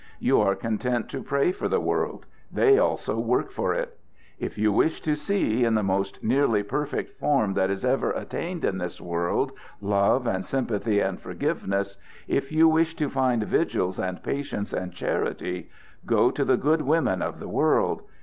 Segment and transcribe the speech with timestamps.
[0.17, 3.99] You are content to pray for the world, they also work for it.
[4.39, 8.65] If you wish to see, in the most nearly perfect form that is ever attained
[8.65, 14.23] in this world, love and sympathy and forgiveness, if you wish to find vigils and
[14.23, 15.69] patience and charity
[16.07, 18.01] go to the good women of the world.